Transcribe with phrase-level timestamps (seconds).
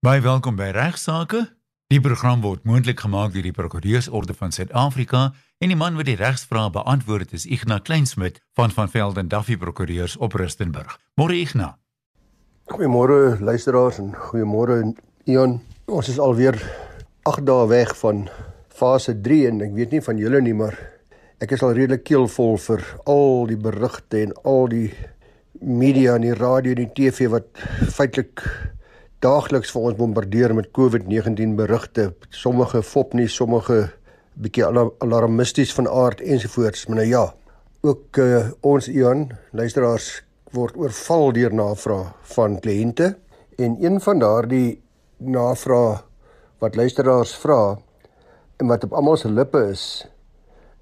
[0.00, 1.42] Baie welkom by Regsake.
[1.92, 5.26] Die program word moontlik gemaak deur die Prokureursorde van Suid-Afrika
[5.60, 10.14] en die man wat die regsvrae beantwoord is Ignas Kleinsmid van van Velden Duffy Prokureurs
[10.16, 10.94] op Rustenburg.
[11.20, 11.76] Môre Ignas.
[12.72, 14.78] Goeiemôre luisteraars en goeiemôre
[15.28, 15.58] Ion.
[15.84, 16.56] Ons is alweer
[17.28, 18.24] 8 dae weg van
[18.72, 20.80] fase 3 en ek weet nie van julle nie maar
[21.44, 24.88] ek is al redelik keelvol vir al die berigte en al die
[25.60, 27.52] media en die radio en die TV wat
[28.00, 28.48] feitelik
[29.20, 33.90] daagliks vir ons bombardeer met COVID-19 berigte, sommige fopnie, sommige
[34.40, 36.86] bietjie alarmisties van aard ensovoorts.
[36.88, 37.24] Maar nou ja,
[37.84, 40.22] ook uh, ons Ian, luisteraars
[40.56, 43.12] word oorval deur navrae van kliënte
[43.60, 44.80] en een van daardie
[45.20, 46.00] navrae
[46.64, 47.76] wat luisteraars vra
[48.60, 49.84] en wat op almal se lippe is,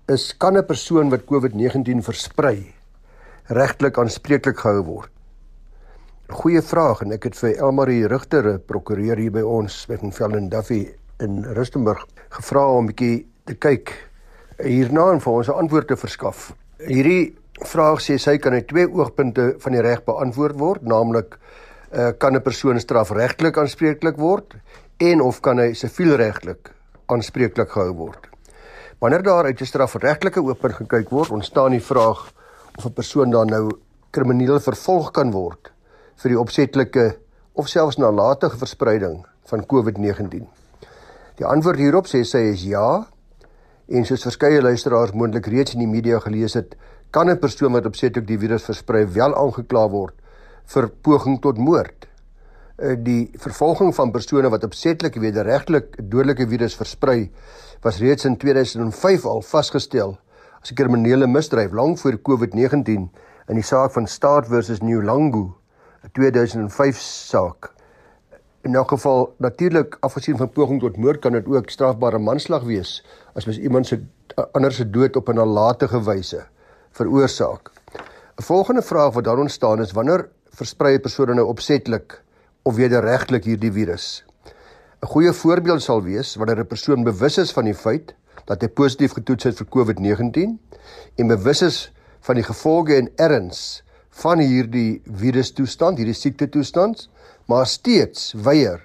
[0.09, 2.75] is kan 'n persoon wat COVID-19 versprei
[3.47, 5.18] regtelik aanspreeklik gehou word?
[6.29, 10.51] Goeie vraag en ek het vir Elmarie Rigter, prokureur hier by ons met in Velden
[10.53, 10.83] Duffy
[11.25, 12.03] in Rustenburg
[12.37, 13.95] gevra om 'n bietjie te kyk
[14.61, 16.53] hierna en vir ons 'n antwoord te verskaf.
[16.85, 21.39] Hierdie vraag sê sy kan uit twee oogpunte van die reg beantwoord word, naamlik
[21.93, 24.55] uh, kan 'n persoon strafregtelik aanspreeklik word
[24.99, 26.75] en of kan hy sivielregtelik
[27.07, 28.29] aanspreeklik gehou word.
[29.01, 32.33] Wanneer daar uit 'n strafregtelike oogpunt gekyk word, ontstaan die vraag
[32.77, 33.71] of 'n persoon dan nou
[34.11, 35.73] krimineel vervolg kan word
[36.19, 37.05] vir die opsetlike
[37.55, 40.47] of selfs nalatige verspreiding van COVID-19?
[41.39, 43.07] Die antwoord hierop sê sy is ja.
[43.89, 46.75] En soos verskeie luisteraars moontlik reeds in die media gelees het,
[47.11, 50.15] kan 'n persoon wat opsetlik die virus versprei wel aangekla word
[50.67, 52.09] vir poging tot moord.
[52.79, 57.31] Eh, die vervolging van persone wat opsetlik wederregtelik dodelike virus versprei
[57.83, 60.19] was reeds in 2005 al vasgestel
[60.63, 63.11] as 'n kriminele misdrijf lank voor COVID-19
[63.49, 65.55] in die saak van Staat versus New Langu
[66.13, 67.73] 2005 saak.
[68.67, 73.05] In elk geval natuurlik afgesien van poging tot moord kan dit ook strafbare manslag wees
[73.35, 74.01] as mens iemand se
[74.53, 76.47] ander se dood op 'n nalatige wyse
[76.91, 77.71] veroorsaak.
[78.37, 82.23] 'n Volgende vraag wat dan ontstaan is wanneer versprei 'n persoon nou opsetlik
[82.63, 84.25] of wederregtelik hierdie virus?
[85.03, 88.69] 'n Goeie voorbeeld sal wees wanneer 'n persoon bewus is van die feit dat hy
[88.69, 90.59] positief getoets het vir COVID-19
[91.15, 93.83] en bewus is van die gevolge en erns
[94.19, 97.07] van hierdie virustoestand, hierdie siekte toestand,
[97.47, 98.83] maar steeds weier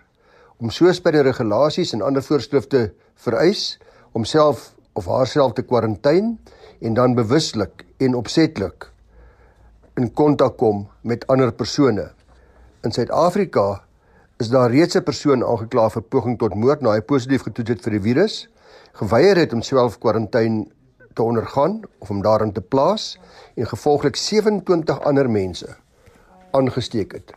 [0.61, 2.91] om soos by die regulasies en ander voorskrifte
[3.25, 3.77] vereis
[4.13, 6.35] om self of haarself te kwarantyne
[6.83, 8.89] en dan bewuslik en opsetlik
[9.99, 12.07] in kontak kom met ander persone.
[12.83, 13.83] In Suid-Afrika
[14.41, 17.81] is daar reeds 'n persoon aangekla vir poging tot moord na hy positief getoets het
[17.81, 18.47] vir die virus,
[18.94, 20.65] geweier het om self kwarantyne
[21.13, 23.18] te ondergaan of om daarin te plaas
[23.56, 25.75] en gevolglik 27 ander mense
[26.51, 27.34] aangesteek het.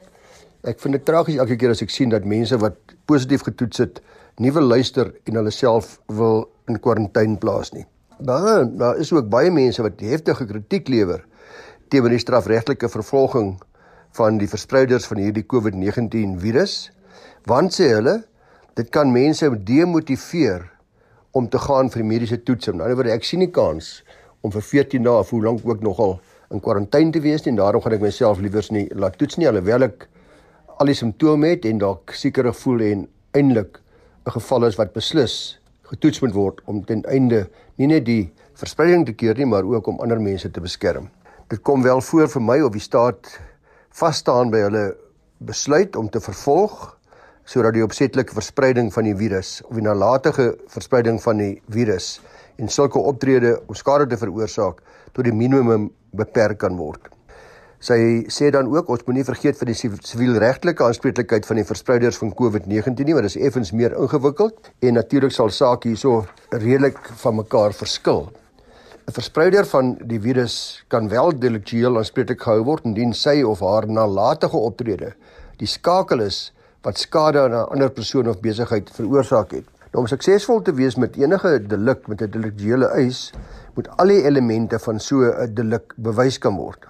[0.67, 2.77] Ek vind dit tragies elke keer as ek sien dat mense wat
[3.07, 4.01] positief getoets het,
[4.43, 7.87] nie wil luister en hulle self wil in kwarantyne plaas nie.
[8.25, 11.25] Maar daar is ook baie mense wat heftige kritiek lewer
[11.93, 13.55] teenoor die strafregtelike vervolging
[14.17, 16.91] van die verspreiders van hierdie COVID-19 virus,
[17.47, 18.23] want sê hulle
[18.77, 20.67] dit kan mense demotiveer
[21.37, 22.71] om te gaan vir mediese toets.
[22.73, 24.01] In ander woorde, ek sien nie kans
[24.47, 26.17] om vir 14 dae of hoe lank ook nogal
[26.55, 29.49] in kwarantyne te wees nie en daarom gaan ek myself liewers nie laat toets nie
[29.51, 30.07] alhoewel ek
[30.79, 33.81] al die simptome het en dalk sekerig voel en eintlik
[34.27, 35.59] 'n geval is wat beslis
[35.91, 37.49] getoets moet word om ten einde
[37.79, 41.09] nie net die verspreiding te keer nie maar ook om ander mense te beskerm.
[41.49, 43.41] Dit kom wel voor vir my of die staat
[43.91, 44.97] vas staan by hulle
[45.39, 46.96] besluit om te vervolg
[47.47, 52.17] sodat die opsetlike verspreiding van die virus of die nalatige verspreiding van die virus
[52.59, 54.81] en sulke optrede om skade te veroorsaak
[55.15, 57.13] tot die minimum beperk kan word.
[57.87, 62.33] Sy sê dan ook ons moenie vergeet van die sivielregtelike aanspreeklikheid van die verspreiders van
[62.35, 67.37] COVID-19 nie, want dit is effens meer ingewikkeld en natuurlik sal sake hierso redelik van
[67.43, 68.31] mekaar verskil.
[69.07, 73.87] 'n Verspreider van die virus kan wel deliktueel aanspreeklik gehou word indien sy of haar
[73.87, 75.13] nalatige optrede
[75.61, 76.51] die skakel is
[76.87, 79.67] wat skade aan 'n ander persoon of besigheid veroorsaak het.
[79.91, 83.33] Nou om suksesvol te wees met enige delik met 'n deliktuele eis,
[83.75, 86.87] moet al die elemente van so 'n delik bewys kan word.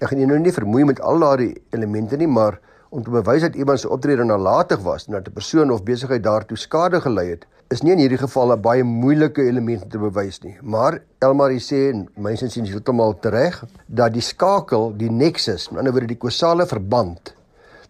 [0.00, 2.60] Ek gaan nou nie vermoei met al daardie elemente nie, maar
[2.90, 6.22] om te bewys dat iemand se optrede nalatig was en dat 'n persoon of besigheid
[6.22, 10.40] daartoe skade gelei het, is nie in hierdie geval 'n baie moeilike element te bewys
[10.40, 10.58] nie.
[10.62, 15.92] Maar Elmarie sê en mense sien heeltemal reg dat die skakel, die nexus, met ander
[15.92, 17.34] woorde die kausale verband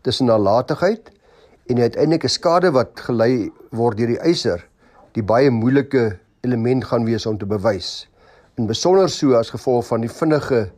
[0.01, 1.11] tussen nalatigheid
[1.67, 4.65] en die uiteindelike skade wat gelei word deur die eiser
[5.15, 8.09] die baie moeilike element gaan wees om te bewys
[8.61, 10.71] in besonder so as gevolg van die vinnige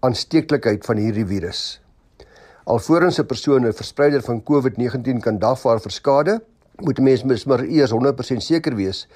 [0.00, 1.80] aansteeklikheid van hierdie virus.
[2.64, 6.40] Alvorens 'n persoon 'n verspreider van COVID-19 kan dagvaar vir skade,
[6.80, 9.08] moet 'n mens mis maar eers 100% seker wees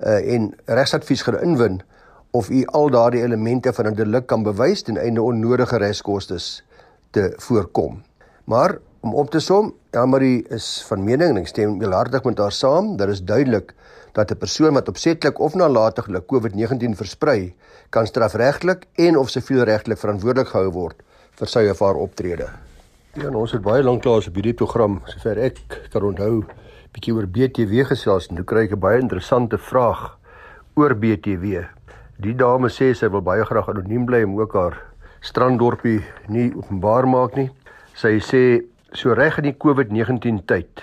[0.00, 1.82] uh, en regsadvies gaan inwin
[2.30, 6.38] of u al daardie elemente van 'n delik kan bewys ten einde onnodige reskoste
[7.10, 8.02] te voorkom.
[8.44, 12.54] Maar om op te som, Elmarie is van mening en ek stem heelhartig met haar
[12.54, 13.72] saam, dat is duidelik
[14.18, 17.54] dat 'n persoon wat opsetlik of nalatiglik COVID-19 versprei,
[17.90, 20.96] kan strafregtelik en of sivielregtelik verantwoordelik gehou word
[21.38, 22.48] vir sy of haar optrede.
[23.14, 25.60] Ja, ons het baie lank klaar op hierdie program, sover ek
[25.92, 26.44] kan onthou,
[26.92, 30.18] bietjie oor BTW gesels en nou kry ek 'n baie interessante vraag
[30.74, 31.64] oor BTW.
[32.18, 34.82] Die dame sê sy wil baie graag anoniem bly en ook haar
[35.20, 37.50] stranddorpie nie openbaar maak nie.
[37.94, 38.64] Sy sê
[38.96, 40.82] so reg in die COVID-19 tyd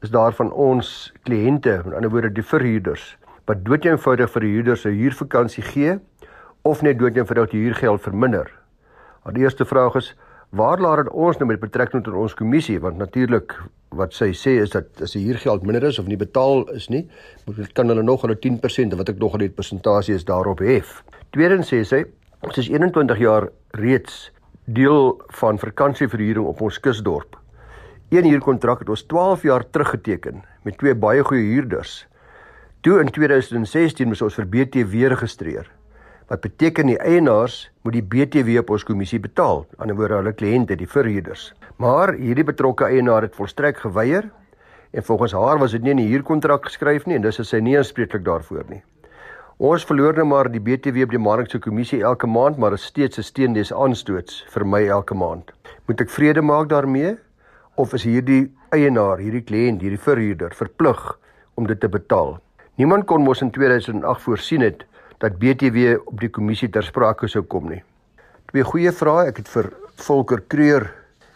[0.00, 3.02] is daar van ons kliënte, met ander woorde die verhuurders,
[3.46, 5.98] wat doodeenvoudig vir die huurders 'n huurvakansie gee
[6.64, 8.50] of net doodeenvoudig die huurgeld verminder.
[9.32, 10.14] Die eerste vraag is
[10.50, 13.54] waar laat dit ons nou met betrekking tot ons kommissie want natuurlik
[13.88, 17.08] wat sy sê is dat as die huurgeld minder is of nie betaal is nie,
[17.72, 21.04] kan hulle nog hulle 10% wat ek nog al die persentasie is daarop hef.
[21.30, 22.04] Tweedens sê sy
[22.40, 24.30] ons is 21 jaar reeds
[24.72, 27.38] deel van vakansieverhuuring op ons kusdorp.
[28.10, 32.06] Een huurkontrak het ons 12 jaar terug geteken met twee baie goeie huurders.
[32.80, 35.70] Toe in 2016 moes ons vir BTW registreer.
[36.30, 40.20] Wat beteken die eienaars moet die BTW op ons kommissie betaal, aan die ander woorde
[40.20, 41.50] hulle kliënte, die verhuurders.
[41.82, 44.30] Maar hierdie betrokke eienaar het volstrek geweier
[44.90, 47.58] en volgens haar was dit nie in die huurkontrak geskryf nie en dus is sy
[47.62, 48.82] nie aanspreeklik daarvoor nie.
[49.60, 53.18] Ons verloor nou maar die BTW op die maandelikse kommissie elke maand, maar is steeds
[53.18, 55.52] 'n steen des aanstoots vir my elke maand.
[55.86, 57.18] Moet ek vrede maak daarmee?
[57.80, 61.00] of is hierdie eienaar, hierdie kliënt, hierdie verhuurder verplig
[61.58, 62.38] om dit te betaal?
[62.80, 64.84] Niemand kon mos in 2008 voorsien het
[65.20, 67.82] dat BTW op die kommissie ter sprake sou kom nie.
[68.52, 69.28] Twee goeie vrae.
[69.30, 69.70] Ek het vir
[70.00, 70.88] Volker Kreur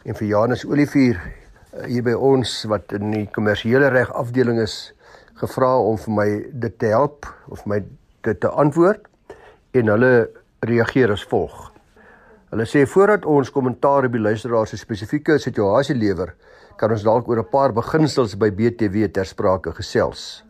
[0.05, 4.95] en vir Janus Olivier eh, hier by ons wat in die kommersiële reg afdeling is
[5.41, 6.29] gevra om vir my
[6.65, 7.83] dit te help of my
[8.25, 9.07] dit te antwoord
[9.75, 10.31] en hulle
[10.65, 11.71] reageer as volg.
[12.55, 16.35] Hulle sê voordat ons kommentaar op die luisteraar se spesifieke situasie lewer,
[16.79, 20.45] kan ons dalk oor 'n paar beginsels by BTW ter sprake gesels.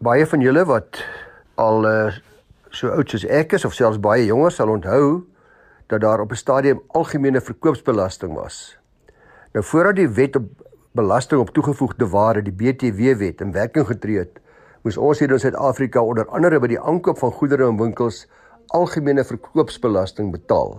[0.00, 0.98] Baie van julle wat
[1.56, 2.12] al uh,
[2.70, 5.26] so oud soos ek is of selfs baie jonger sal onthou
[5.88, 8.76] dat daar op 'n stadium algemene verkoopsbelasting was.
[9.52, 10.44] Nou voordat die wet op
[10.92, 14.40] belasting op toegevoegde waarde, die BTW wet in werking getree het,
[14.88, 18.22] moes ons hier in Suid-Afrika onder andere by die aankoop van goedere in winkels
[18.72, 20.78] algemene verkoopsbelasting betaal.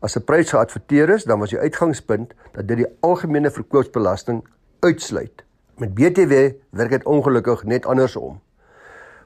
[0.00, 4.44] As 'n prys geadverteer is, dan was die uitgangspunt dat dit die algemene verkoopsbelasting
[4.80, 5.42] uitsluit.
[5.78, 8.40] Met BTW werk dit ongelukkig net andersom.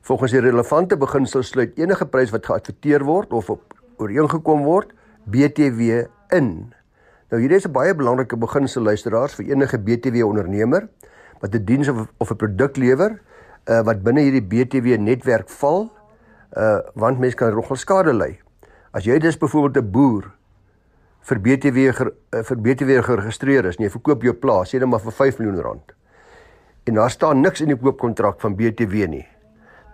[0.01, 4.93] Volgens die relevante beginsel sluit enige prys wat geadverteer word of op ooreengekom word,
[5.25, 6.73] BTW in.
[7.29, 10.89] Nou hierdie is 'n baie belangrike beginsel luisteraars vir enige BTW ondernemer
[11.41, 13.21] wat 'n diens of, of 'n produk lewer
[13.69, 15.89] uh, wat binne hierdie BTW netwerk val,
[16.57, 18.39] uh, want mense kan nogal skade ly.
[18.93, 20.31] As jy dus byvoorbeeld 'n boer
[21.21, 24.89] vir BTW ger, eh, vir BTW geregistreer is en jy verkoop jou plaas, sê net
[24.89, 25.93] maar vir 5 miljoen rand.
[26.87, 29.27] En daar staan niks in die koopkontrak van BTW nie.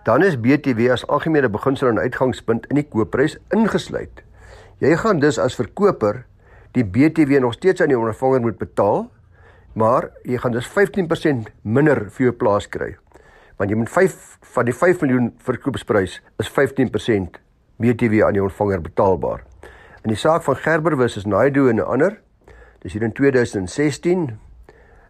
[0.05, 4.23] Dan is BTW as algemene beginsel en uitgangspunt in die koopprys ingesluit.
[4.79, 6.25] Jy gaan dus as verkoper
[6.71, 9.09] die BTW nog steeds aan die ondervanger moet betaal,
[9.75, 12.95] maar jy gaan dus 15% minder vir jou plaas kry.
[13.57, 17.39] Want jy moet 5 van die 5 miljoen verkoopsprys is 15%
[17.81, 19.41] BTW aan die ontvanger betaalbaar.
[20.05, 22.19] In die saak van Gerber versus Naidu en 'n ander,
[22.81, 24.39] dis hier in 2016,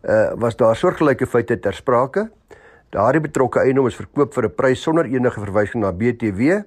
[0.04, 2.30] uh was daar soortgelyke feite ter sprake.
[2.90, 6.64] Daardie betrokke eiendom is verkoop vir 'n prys sonder enige verwysing na BTW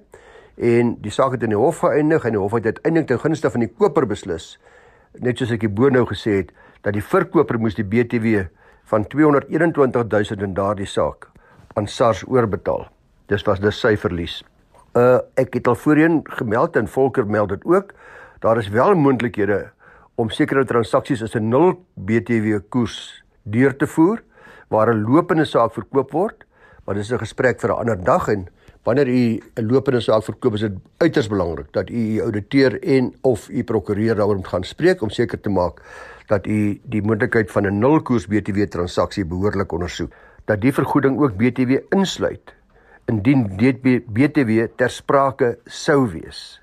[0.57, 3.49] en die saak het in die hof geëindig en die hof het uiteindelik ten gunste
[3.49, 4.59] van die koper beslis.
[5.19, 8.45] Net soos ek hierbo nou gesê het dat die verkoper moes die BTW
[8.83, 11.30] van 221000 in daardie saak
[11.73, 12.87] aan SARS oorbetaal.
[13.25, 14.43] Dis was dus sy verlies.
[14.95, 17.93] Uh ek het al voorheen gemeld en Volker meld dit ook
[18.41, 19.69] Daar is wel moontlikhede
[20.17, 24.23] om sekere transaksies as 'n 0 BTW koers deur te voer
[24.67, 26.45] waar 'n lopende saak verkoop word,
[26.85, 28.47] maar dis 'n gesprek vir 'n ander dag en
[28.83, 33.13] wanneer u 'n lopende saak verkoop is dit uiters belangrik dat u u ouditeur en
[33.21, 35.81] of u prokureur daaroor moet gaan spreek om seker te maak
[36.27, 40.11] dat u die moontlikheid van 'n 0 koers BTW transaksie behoorlik ondersoek.
[40.45, 42.55] Dat die vergoeding ook BTW insluit
[43.05, 43.47] indien
[44.07, 46.61] BTW ter sprake sou wees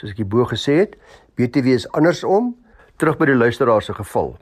[0.00, 0.96] soos ek hierbo gesê het,
[1.36, 2.54] BTW is andersom
[3.00, 4.34] terug by die luisteraar se geval.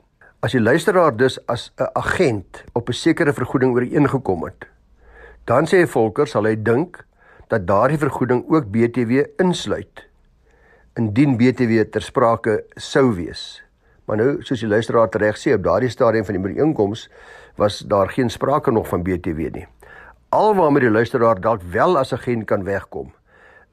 [0.43, 4.67] As die luisteraar dus as 'n agent op 'n sekere vergoeding ooreengekom het,
[5.45, 7.03] dan sê Volker sal hy dink
[7.49, 10.07] dat daardie vergoeding ook BTW insluit
[10.95, 13.63] indien BTW ter sprake sou wees.
[14.05, 17.09] Maar nou, soos die luisteraar reg sê, op daardie stadium van die ooreenkoms
[17.59, 19.67] was daar geen sprake nog van BTW nie.
[20.29, 23.11] Alwaarmee die luisteraar dalk wel as 'n agent kan wegkom,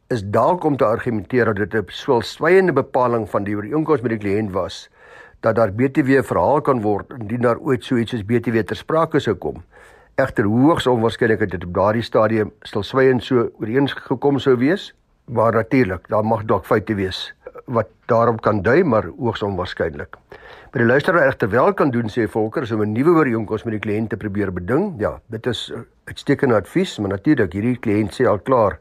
[0.09, 4.19] is dalk om te argumenteer dat dit 'n swelswyende bepaling van die ooreenkoms met die
[4.19, 4.91] kliënt was
[5.41, 9.21] dat daar BTW verhaal kan word indien daar ooit so iets soos BTW ter sprake
[9.21, 9.63] sou kom.
[10.15, 16.09] Egter hoogs onwaarskynlik dat dit op daardie stadium stilswygend so ooreengekom sou wees, maar natuurlik,
[16.09, 17.36] daar mag dalk feite wees
[17.67, 20.17] wat daarop kan dui, maar hoogs onwaarskynlik.
[20.71, 23.81] Maar die luisteraar egter wel kan doen sê Volker is om 'n nuwe ooreenkoms met
[23.81, 24.95] die kliënt te probeer beding.
[24.99, 25.73] Ja, dit is
[26.05, 28.79] uitstekende advies, maar natuurlik hierdie kliënt sê al klaar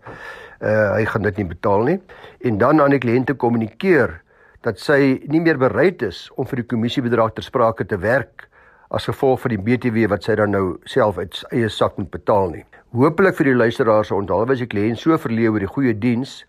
[0.61, 1.99] uh hy gaan dit nie betaal nie
[2.47, 4.21] en dan aan die kliënt te kommunikeer
[4.61, 8.47] dat sy nie meer bereid is om vir die kommissiebedrag ter sprake te werk
[8.89, 12.49] as gevolg van die BTW wat sy dan nou self uit eie sak moet betaal
[12.49, 12.63] nie.
[12.95, 16.45] Hoopelik vir die luisteraars onthou was die kliënt so verleë oor die goeie diens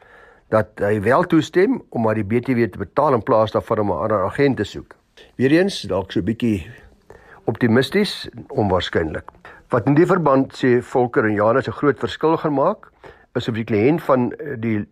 [0.48, 4.02] dat hy wel toestem om maar die BTW te betaal in plaas daarvan om 'n
[4.02, 4.94] ander agent te soek.
[5.36, 6.66] Weereens dalk so 'n bietjie
[7.44, 9.30] optimisties, onwaarskynlik.
[9.68, 12.90] Wat in die verband sê Volker en Janus 'n groot verskil gaan maak,
[13.34, 14.86] is of die kliënt van eh, die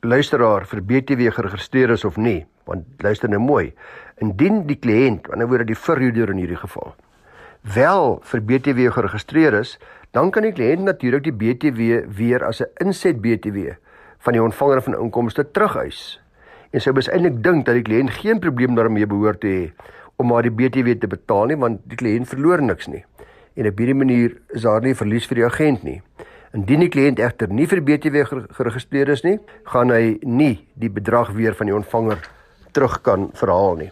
[0.00, 2.46] luisteraar vir BTW geregistreer is of nie.
[2.64, 3.72] Want luister nou mooi.
[4.18, 6.94] Indien die kliënt, aan die ander woorde die verhuurder in hierdie geval,
[7.74, 9.78] wel vir BTW geregistreer is,
[10.10, 13.76] dan kan die kliënt natuurlik die BTW weer as 'n inset BTW
[14.26, 16.18] van die ontvanger van inkomste terugeis.
[16.74, 20.30] En sy bes eintlik dink dat die kliënt geen probleem daarmee behoort te hê om
[20.32, 23.04] maar die BTW te betaal nie want die kliënt verloor niks nie.
[23.56, 26.00] En op hierdie manier is daar nie verlies vir die agent nie.
[26.56, 28.24] Indien die kliënt egter nie vir BTW
[28.56, 29.36] geregistreer is nie,
[29.68, 32.20] gaan hy nie die bedrag weer van die ontvanger
[32.76, 33.90] terug kan verhaal nie.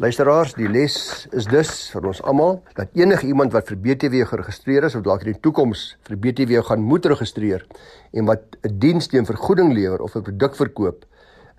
[0.00, 0.94] Luisteraars, die les
[1.36, 5.26] is dus vir ons almal dat enige iemand wat vir BTW geregistreer is of dalk
[5.26, 7.66] in die toekoms vir BTW gaan moet registreer
[8.16, 11.04] en wat 'n diens teen vergoeding lewer of 'n produk verkoop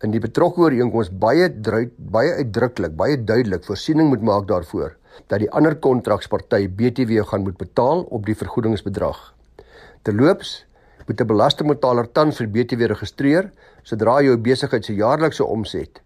[0.01, 5.39] in die betrokke ooreenkoms baie druid, baie uitdruklik, baie duidelik voorsiening moet maak daarvoor dat
[5.39, 9.35] die ander kontraksparty BTW gaan moet betaal op die vergoedingsbedrag.
[10.01, 10.65] Terloops,
[11.07, 13.51] moet 'n belastingbetaler tans vir BTW registreer
[13.83, 16.01] sodra jou besigheid se jaarlikse omset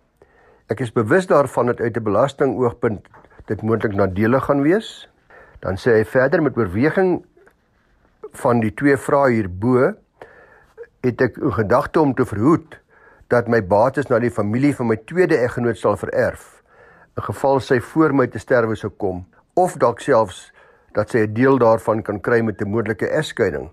[0.67, 3.07] Ek is bewus daarvan dat uit 'n belastingoogpunt
[3.45, 5.09] dit moontlik nadelig gaan wees.
[5.59, 7.25] Dan sê hy verder met oorweging
[8.31, 9.93] van die twee vrae hierbo
[11.01, 12.79] het ek 'n gedagte om te verhoed
[13.29, 16.59] dat my bates na die familie van my tweede eggenoot sal vererf
[17.17, 19.25] in geval sy voor my te sterwe sou kom
[19.59, 20.47] of dalk selfs
[20.97, 23.69] dat sy 'n deel daarvan kan kry met 'n moontlike egskeiding.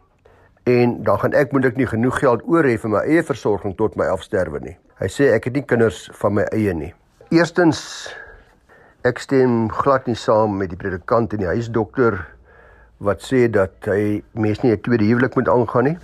[0.64, 3.96] En dan gaan ek moontlik nie genoeg geld oor hê vir my eie versorging tot
[3.96, 4.76] my afsterwe nie.
[4.98, 6.94] Hy sê ek het nie kinders van my eie nie.
[7.30, 8.14] Eerstens
[9.04, 12.26] ek stem glad nie saam met die predikant en die huisdokter
[12.98, 15.98] wat sê dat hy mens nie 'n tweede huwelik moet aangaan nie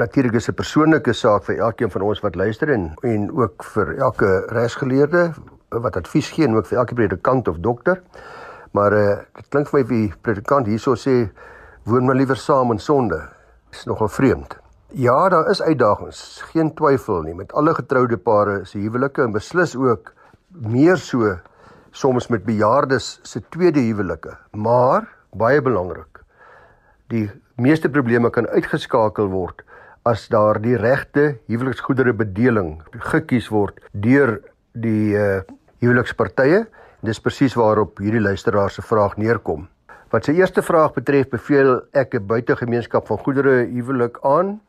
[0.00, 3.96] natuurlik is 'n persoonlike saak vir elkeen van ons wat luister en en ook vir
[3.98, 5.32] elke regsgeleerde
[5.68, 8.02] wat advies gee en ook vir elke predikant of dokter.
[8.72, 11.28] Maar uh dit klink vir my wie predikant hierso sê
[11.84, 13.20] woon maar liewer saam in sonde.
[13.72, 14.56] Is nogal vreemd.
[14.92, 19.76] Ja, daar is uitdagings, geen twyfel nie met alle getroude pare se huwelike en beslis
[19.76, 20.12] ook
[20.48, 21.36] meer so
[21.90, 24.36] soms met bejaardes se tweede huwelike.
[24.52, 26.24] Maar baie belangrik.
[27.06, 29.62] Die meeste probleme kan uitgeskakel word
[30.02, 32.78] as daar die regte huweliksgoedere bedeling
[33.12, 34.38] gekies word deur
[34.72, 35.42] die uh,
[35.82, 36.64] huwelikspartye.
[37.04, 39.68] Dis presies waarop hierdie luisteraar se vraag neerkom.
[40.10, 44.60] Wat sy eerste vraag betref, beveel ek 'n buitegemeenskap van goedere huwelik aan.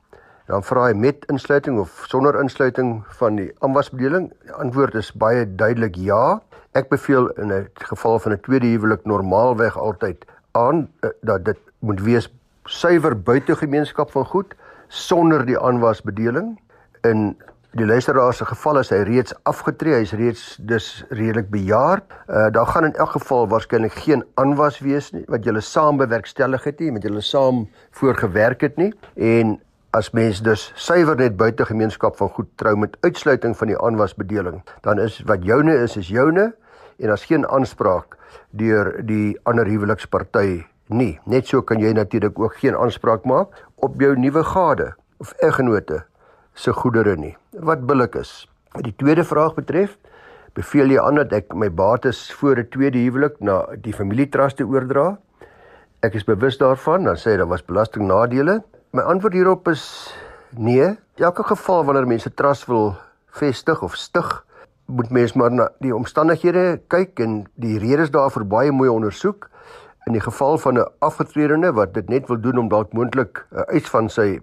[0.47, 4.31] Dan vra hy met insluiting of sonder insluiting van die aanwasbedeling.
[4.43, 6.41] Die antwoord is baie duidelik ja.
[6.73, 11.57] Ek beveel in 'n geval van 'n tweede huwelik normaalweg altyd aan uh, dat dit
[11.79, 12.29] moet wees
[12.65, 14.53] suiwer buitegemeenskap van goed
[14.91, 16.59] sonder die aanwasbedeling.
[17.07, 17.31] In
[17.79, 22.03] die luisteraar se geval is hy reeds afgetree, hy's reeds dus redelik bejaard.
[22.27, 26.67] Uh daar gaan in elk geval waarskynlik geen aanwas wees nie wat julle saam bewerkstellig
[26.67, 27.67] het nie, met julle saam
[28.01, 28.91] voorgewerk het nie.
[29.15, 29.59] En
[29.95, 34.99] as mens dus suiwer net buitegemeenskap van goed trou met uitsluiting van die aanwasbedeling, dan
[34.99, 36.51] is wat joune is is joune
[36.99, 38.17] en daar's geen aanspraak
[38.51, 41.19] deur die ander huweliksparty nie.
[41.25, 46.03] Net so kan jy natuurlik ook geen aanspraak maak op jou nuwe gade of eggenote
[46.53, 47.35] se goedere nie.
[47.51, 48.47] Wat billik is.
[48.71, 49.97] Wat die tweede vraag betref,
[50.55, 54.63] beveel jy aan dat ek my bates voor 'n tweede huwelik na die familietrust te
[54.63, 55.17] oordra?
[56.01, 58.63] Ek is bewus daarvan, dan sê daar was belastingnadele.
[58.91, 60.13] My antwoord hierop is
[60.57, 60.97] nee.
[61.15, 62.95] Elke geval wanneer mense trust wil
[63.29, 64.45] vestig of stig,
[64.85, 69.50] moet mens maar na die omstandighede kyk en die redes daarvoor baie mooi ondersoek.
[70.05, 73.63] In die geval van 'n afgetredene wat dit net wil doen om dalk moontlik 'n
[73.67, 74.41] eis van sy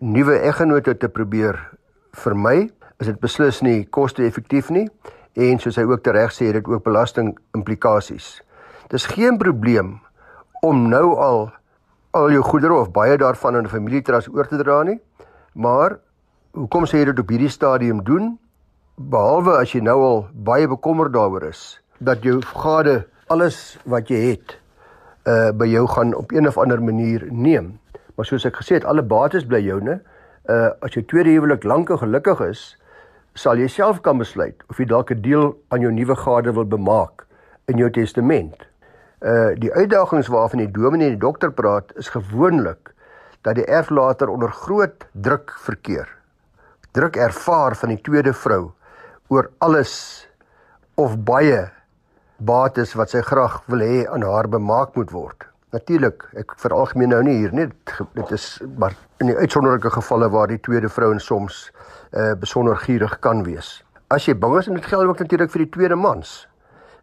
[0.00, 1.70] nuwe eggenote te probeer
[2.12, 4.88] vermy, is dit beslis nie koste-effektief nie
[5.34, 8.42] en soos hy ook tereg sê, het dit ook belasting implikasies.
[8.88, 10.00] Dis geen probleem
[10.62, 11.52] om nou al
[12.10, 15.00] al jou goedere of baie daarvan aan 'n familietras oor te dra nie,
[15.54, 15.98] maar
[16.52, 18.38] hoekom sê jy dit op hierdie stadium doen?
[18.96, 24.30] Behalwe as jy nou al baie bekommerd daaroor is dat jou gade alles wat jy
[24.30, 24.59] het
[25.30, 27.78] uh by jou gaan op een of ander manier neem.
[28.14, 30.00] Maar soos ek gesê het, alle bates bly joune.
[30.48, 32.62] Uh as jou tweede huwelik lank en gelukkig is,
[33.34, 36.64] sal jy self kan besluit of jy dalk 'n deel aan jou nuwe gade wil
[36.64, 37.26] bemaak
[37.68, 38.66] in jou testament.
[39.20, 42.94] Uh die uitdagings waarvan die dominee en die dokter praat is gewoonlik
[43.42, 46.08] dat die erflater onder groot druk verkeer.
[46.92, 48.72] Druk ervaar van die tweede vrou
[49.28, 50.26] oor alles
[50.94, 51.70] of baie
[52.40, 55.44] bates wat sy graag wil hê aan haar bemaak moet word.
[55.74, 57.68] Natuurlik, ek veralgemeen nou nie hier nie,
[58.16, 58.46] dit is
[58.80, 61.68] maar in die uitsonderlike gevalle waar die tweede vrou en soms
[62.16, 63.82] uh besonder gierig kan wees.
[64.10, 66.48] As jy bang is en dit geld ook natuurlik vir die tweede mans.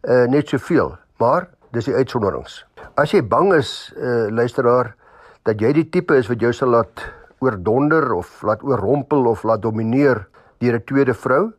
[0.03, 2.63] Uh net soveel, maar dis die uitsonderings.
[2.97, 4.95] As jy bang is, uh luisteraar,
[5.45, 7.05] dat jy die tipe is wat jou sal laat
[7.39, 10.25] oordonder of laat oorrompel of laat domineer
[10.59, 11.53] deur 'n tweede vrou,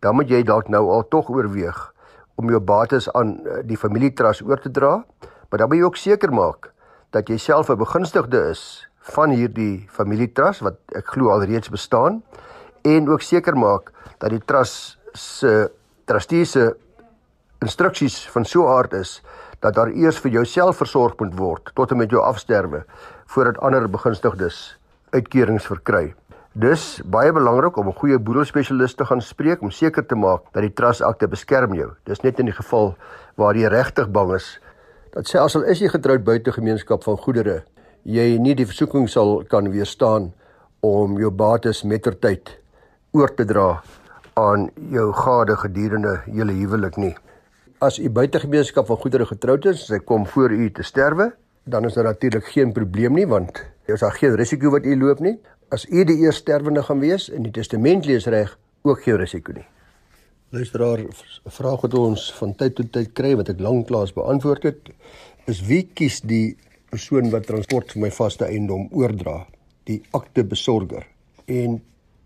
[0.00, 1.92] dan moet jy dalk nou al tog oorweeg
[2.40, 5.00] om jou bates aan eh, die familietras oor te dra,
[5.50, 6.72] maar dan moet jy ook seker maak
[7.14, 8.62] dat jy self 'n begunstigde is
[9.14, 12.22] van hierdie familietras wat ek glo alreeds bestaan
[12.84, 15.70] en ook seker maak dat die trust se
[16.04, 16.76] trusteese
[17.60, 19.22] instruksies van so 'n aard is
[19.60, 22.84] dat daar eers vir jouself versorg moet word tot en met jou afsterwe
[23.26, 24.78] voordat ander begunstigdes
[25.10, 26.14] uitkerings verkry.
[26.58, 30.62] Dis baie belangrik om 'n goeie boedelspesialis te gaan spreek om seker te maak dat
[30.62, 31.92] die trustakte beskerm jou.
[32.04, 32.96] Dis net in die geval
[33.36, 34.58] waar jy regtig bang is
[35.12, 37.62] dat selfs al is jy getroud buite gemeenskap van goedere,
[38.02, 40.32] jy nie die versoeking sal kan weerstaan
[40.80, 42.58] om jou bates mettertyd
[43.12, 43.82] oor te dra
[44.34, 47.14] aan jou gade gedurende julle huwelik nie.
[47.80, 51.32] As u buite gemeenskap van goedere getroud is, sy kom voor u te sterwe,
[51.64, 53.52] dan is daar natuurlik geen probleem nie want
[53.86, 55.38] daar is daar geen risiko wat u loop nie
[55.70, 59.52] as u die eerste sterwende gaan wees in die testament lees reg ook geen risiko
[59.52, 59.66] nie.
[60.50, 64.90] Luisteraar, 'n vraag wat ons van tyd tot tyd kry wat ek lanklaas beantwoord het,
[65.46, 66.56] is wie kies die
[66.90, 69.46] persoon wat transport vir my vaste eiendom oordra,
[69.84, 71.06] die akte besorger.
[71.46, 71.80] En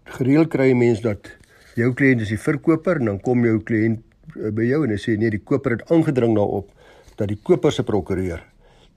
[0.05, 1.29] gereeld kry mense dat
[1.77, 4.01] jou kliënt is die verkoper en dan kom jou kliënt
[4.37, 6.71] eh, by jou en hy sê nee, die koper het aangedring daarop
[7.17, 8.43] dat die koper se prokureur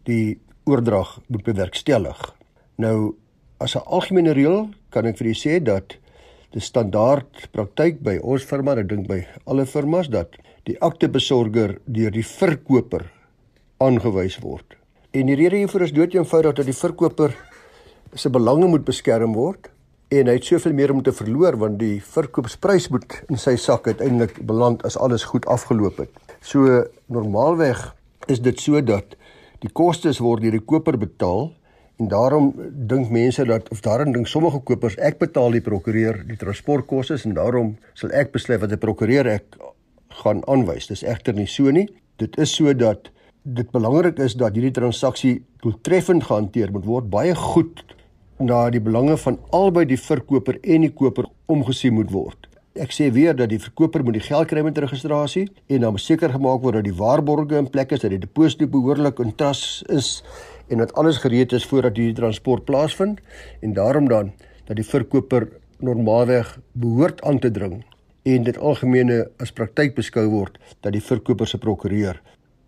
[0.04, 2.36] die oordrag moet bewerkstellig.
[2.78, 3.16] Nou
[3.60, 5.98] as 'n algemene reël kan ek vir u sê dat
[6.52, 11.78] die standaard praktyk by ons firma, ek dink by alle firmas dat die akte besorger
[11.86, 13.06] deur die verkoper
[13.80, 14.76] aangewys word.
[15.14, 17.36] En die rede hiervoor is dood eenvoudig dat die verkoper
[18.16, 19.70] se belange moet beskerm word
[20.10, 23.88] en hy het soveel meer om te verloor want die verkoopsprys moet in sy sak
[23.88, 26.12] uiteindelik beland as alles goed afgeloop het.
[26.42, 27.94] So normaalweg
[28.28, 29.18] is dit so dat
[29.64, 31.52] die kostes word deur die koper betaal
[31.98, 36.38] En daarom dink mense dat of daarin dink sommige kopers ek betaal die prokureur die
[36.38, 39.58] transportkoste en daarom sal ek besluit wat 'n prokureur ek
[40.22, 40.88] gaan aanwys.
[40.88, 41.88] Dis egter nie so nie.
[42.18, 43.10] Dit is so dat
[43.44, 47.84] dit belangrik is dat hierdie transaksie doeltreffend gehanteer moet word, baie goed
[48.40, 52.48] na die belange van albei die verkoper en die koper omgesien moet word.
[52.78, 56.30] Ek sê weer dat die verkoper moet die geld kry met registrasie en dan seker
[56.36, 60.22] gemaak word dat die waarborge in plek is, dat die deposito behoorlik in tas is
[60.68, 63.20] en dat alles gereed is voordat die transport plaasvind
[63.60, 64.34] en daarom dan
[64.66, 65.48] dat die verkoper
[65.80, 67.86] normaalweg behoort aan te dring
[68.24, 72.20] en dit algemene as praktyk beskou word dat die verkoper se prokureur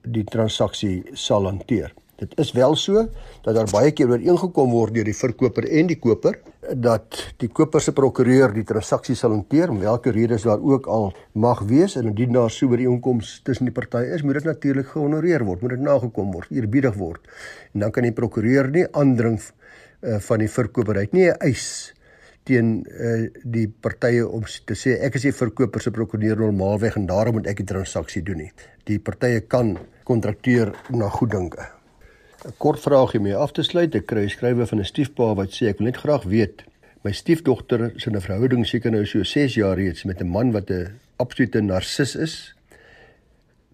[0.08, 1.92] die transaksie sal hanteer.
[2.20, 3.06] Dit is wel so
[3.46, 6.36] dat daar baie keer ooreengekom word deur die verkoper en die koper
[6.76, 11.14] dat die koper se prokureur die transaksie sal hanteer om watter redes daar ook al
[11.32, 15.46] mag wees en indien daar so ooreenkomste tussen die partye is, moet dit natuurlik gehonoreer
[15.48, 17.24] word, moet dit nagekom word, eerbiedig word.
[17.74, 21.96] En dan kan die prokureur nie aandring uh, van die verkoper uit nie 'n eis
[22.44, 27.08] teen uh, die partye om te sê ek is die verkoper se prokureur normaalweg en
[27.08, 28.52] daarom moet ek die transaksie doen nie.
[28.84, 31.79] Die partye kan kontrakteer na goeddinke.
[32.46, 33.96] 'n Kort vraagie mee af te sluit.
[33.96, 36.64] Ek kry skrywe van 'n stiefpa wat sê ek wil net graag weet
[37.04, 40.52] my stiefdogter is in 'n verhouding seker nou so 6 jaar reeds met 'n man
[40.52, 42.56] wat 'n absolute narcis is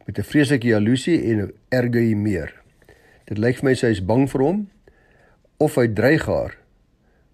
[0.05, 2.53] met 'n vreeslike jaloesie en erge meer.
[3.25, 4.69] Dit lyk vir my sy is bang vir hom
[5.57, 6.57] of hy dreig haar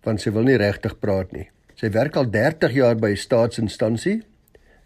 [0.04, 1.50] want sy wil nie regtig praat nie.
[1.76, 4.22] Sy werk al 30 jaar by 'n staatsinstansie.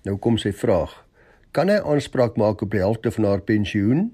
[0.03, 1.05] Nou kom sy vraag:
[1.51, 4.11] Kan hy aanspraak maak op die helfte van haar pensioen?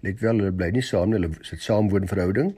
[0.00, 2.54] Let wel, hulle bly nie saam nie, hulle sit saamwoonverhouding.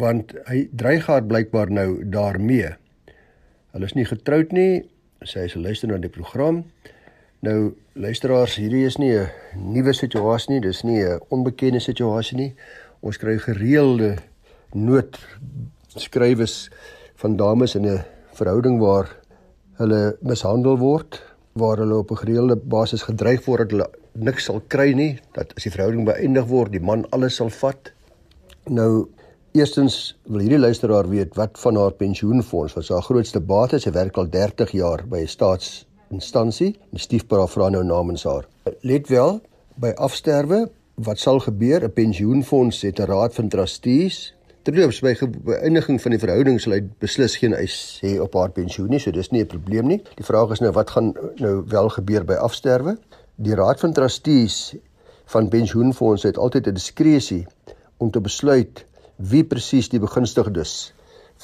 [0.00, 2.74] Want hy dreig haar blykbaar nou daarmee.
[3.72, 4.82] Hulle is nie getroud nie.
[5.24, 6.64] Sy is luister na die program.
[7.40, 12.54] Nou luisteraars, hierdie is nie 'n nuwe situasie nie, dis nie 'n onbekende situasie nie.
[13.00, 14.18] Ons kry gereelde
[14.74, 15.18] nood
[15.96, 16.70] skrywes
[17.16, 19.08] van dames in 'n verhouding waar
[19.78, 24.60] hulle mishandel word, waar hulle op 'n gereelde basis gedreig word dat hulle niks sal
[24.68, 27.92] kry nie, dat as die verhouding beëindig word, die man alles sal vat.
[28.68, 29.08] Nou
[29.56, 33.94] eerstens wil hierdie luisteraar weet wat van haar pensioenfonds, wat haar grootste bate is, sy
[33.96, 38.46] werk al 30 jaar by 'n staatsinstansie, die stiefpa vra nou namens haar.
[38.82, 39.40] Let wel,
[39.76, 41.84] by afsterwe, wat sal gebeur?
[41.84, 45.14] 'n Pensioenfonds het 'n raad van trustees Terloops by
[45.46, 49.10] beëindiging van die verhouding sal hy beslis geen eis hê op haar pensioen nie, so
[49.10, 50.02] dis nie 'n probleem nie.
[50.16, 52.98] Die vraag is nou wat gaan nou wel gebeur by afsterwe?
[53.40, 54.74] Die raad van trustees
[55.32, 57.46] van pensioenfondse het altyd 'n diskresie
[57.96, 58.84] om te besluit
[59.16, 60.92] wie presies die begunstigdes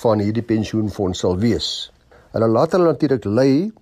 [0.03, 1.93] van hierdie pensioenfonds sal wees.
[2.33, 3.73] Hulle laat hulle natuurlik lei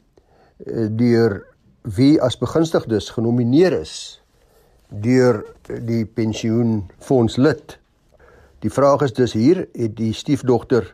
[0.66, 1.46] eh, deur
[1.82, 4.20] wie as begunstigdes genomineer is
[4.88, 7.78] deur die pensioenfonds lid
[8.64, 10.86] Die vraag is dus hier het die stiefdogter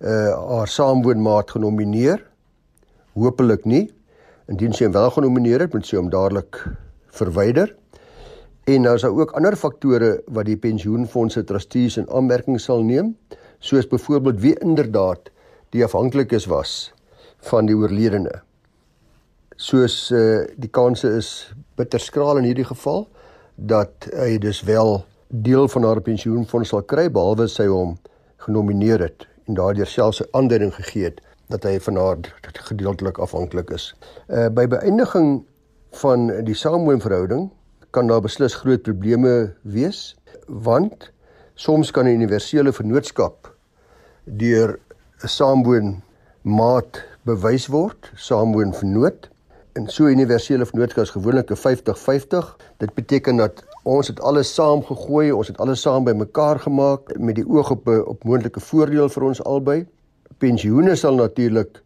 [0.00, 2.22] uh haar saamwoonmaat genomineer.
[3.12, 3.90] Hoopelik nie.
[4.50, 6.58] Indien sy hom wel genomineer het, moet sy hom dadelik
[7.16, 7.72] verwyder.
[8.68, 13.14] En nou is daar ook ander faktore wat die pensioenfondse trustees in aanmerking sal neem,
[13.64, 15.30] soos byvoorbeeld wie inderdaad
[15.72, 16.92] die afhanklikes was
[17.48, 18.40] van die oorledene.
[19.56, 21.30] Soos uh die kanse is
[21.78, 23.06] bitter skraal in hierdie geval
[23.56, 27.96] dat hy dus wel deel van haar pensioenfonds sal kry behalwe sy hom
[28.44, 31.20] genomineer het en daardeur selfs 'n aanduiding gegee het
[31.52, 32.18] dat hy van haar
[32.68, 33.92] gedeeltelik afhanklik is.
[34.28, 35.44] Uh by beëindiging
[36.00, 37.50] van die saamwoonverhouding
[37.94, 41.10] kan daar beslis groot probleme wees want
[41.54, 43.52] soms kan 'n universele vennootskap
[44.24, 44.78] deur
[45.22, 49.30] 'n saamwoonmaat bewys word, saamwoonvernoot.
[49.72, 52.56] En so universele vennootskap is gewoonlik 'n 50-50.
[52.78, 57.36] Dit beteken dat Ons het alles saam gegooi, ons het alles saam bymekaar gemaak met
[57.36, 59.86] die oog op 'n op moontlike voordeel vir ons albei.
[60.38, 61.80] Pensioene sal natuurlik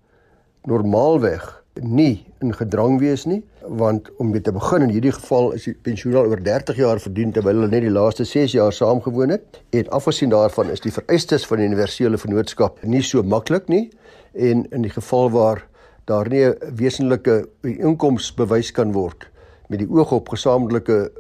[0.69, 1.45] normaalweg
[1.81, 5.75] nie in gedrang wees nie, want om mee te begin in hierdie geval is die
[5.87, 9.35] pensioen al oor 30 jaar verdien terwyl hulle net die laaste 6 jaar saam gewoon
[9.35, 9.61] het.
[9.71, 13.89] En afgesien daarvan is die vereistes van die universele vennootskap nie so maklik nie
[14.35, 15.65] en in die geval waar
[16.09, 19.29] daar nie 'n wesenlike inkomstebewys kan word
[19.69, 21.11] met die oog op gesamentlike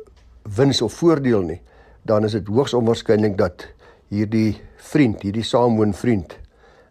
[0.56, 1.60] wins of voordeel nie,
[2.02, 3.66] dan is dit hoogs onwaarskynlik dat
[4.08, 6.38] hierdie vriend, hierdie saamwoon vriend,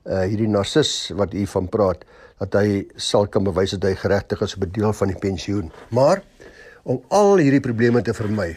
[0.07, 2.05] uh hierdie narcis wat u van praat,
[2.39, 5.71] dat hy sal kan bewys dat hy geregtig is op 'n deel van die pensioen.
[5.89, 6.23] Maar
[6.83, 8.55] om al hierdie probleme te vermy,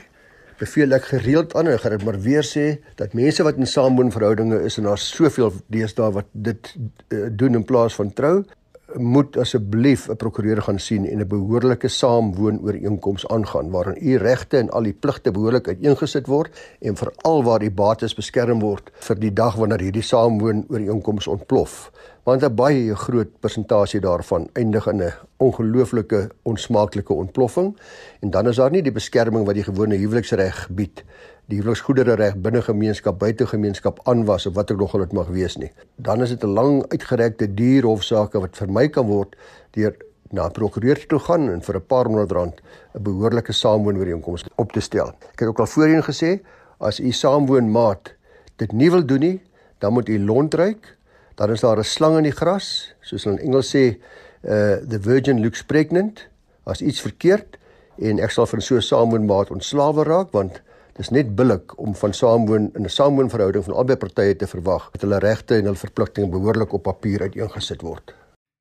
[0.61, 4.63] beveel ek gereeld aan en gaan dit maar weer sê dat mense wat in saamwoonverhoudinge
[4.63, 8.45] is en daar's soveel deesdae wat dit uh, doen in plaas van trou,
[8.95, 14.71] moet asseblief 'n prokureur gaan sien en 'n behoorlike saamwoonooreenkoms aangaan waarin u regte en
[14.71, 16.51] al die pligte behoorlik uiteengesit word
[16.81, 21.91] en veral waar u bates beskerm word vir die dag wanneer hierdie saamwoonooreenkoms ontplof.
[22.25, 27.77] Want 'n baie groot persentasie daarvan eindig in 'n ongelooflike onsmaaklike ontploffing
[28.21, 31.05] en dan is daar nie die beskerming wat die gewone huweliksreg bied
[31.51, 35.33] die huweliksgoedere reg binne gemeenskap, buite gemeenskap aanwas of wat ook nog al dit mag
[35.35, 35.73] wees nie.
[35.97, 39.37] Dan is dit 'n lang uitgerekte duur hofsaake wat vermy kan word
[39.71, 39.97] deur
[40.31, 42.61] na 'n prokureur toe gaan en vir 'n paar honderd rand
[42.95, 45.09] 'n behoorlike saamwoonooreenkoms op te stel.
[45.33, 46.41] Ek het ook al voorheen gesê,
[46.79, 48.15] as u saamwoonmaat
[48.57, 49.41] dit nie wil doen nie,
[49.79, 50.97] dan moet u lontryk.
[51.35, 53.99] Dan is daar 'n slang in die gras, soos hulle in Engels sê,
[54.43, 56.29] uh the virgin looks pregnant.
[56.65, 57.59] As iets verkeerd
[57.99, 60.61] en ek sal van so 'n saamwoonmaat ontslawe raak want
[60.99, 65.01] Dis net billik om van saamwoon in 'n saamwoonverhouding van albei partye te verwag dat
[65.01, 68.15] hulle regte en hul verpligtinge behoorlik op papier uiteengesit word.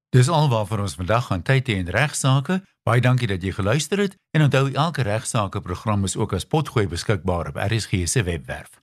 [0.09, 2.61] Dis alwaar ons vandag gaan tyd hê in regsaake.
[2.83, 6.87] Baie dankie dat jy geluister het en onthou elke regsaake program is ook as potgooi
[6.87, 8.81] beskikbaar op RSG se webwerf.